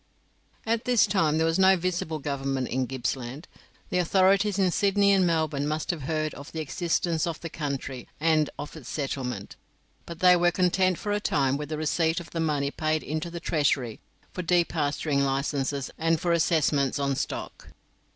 At 0.65 0.85
this 0.85 1.05
time 1.05 1.37
there 1.37 1.45
was 1.45 1.59
no 1.59 1.77
visible 1.77 2.17
government 2.17 2.69
in 2.69 2.87
Gippsland. 2.87 3.47
The 3.91 3.99
authorities 3.99 4.57
in 4.57 4.71
Sydney 4.71 5.11
and 5.11 5.27
Melbourne 5.27 5.67
must 5.67 5.91
have 5.91 6.01
heard 6.01 6.33
of 6.33 6.51
the 6.51 6.59
existence 6.59 7.27
of 7.27 7.39
the 7.41 7.51
country 7.51 8.07
and 8.19 8.49
of 8.57 8.75
its 8.75 8.89
settlement, 8.89 9.55
but 10.07 10.17
they 10.17 10.35
were 10.35 10.49
content 10.49 10.97
for 10.97 11.11
a 11.11 11.19
time 11.19 11.55
with 11.55 11.69
the 11.69 11.77
receipt 11.77 12.19
of 12.19 12.31
the 12.31 12.39
money 12.39 12.71
paid 12.71 13.03
into 13.03 13.29
the 13.29 13.39
Treasury 13.39 13.99
for 14.33 14.41
depasturing 14.41 15.23
licenses 15.23 15.91
and 15.99 16.19
for 16.19 16.31
assessments 16.31 16.97
on 16.97 17.15
stock. 17.15 17.67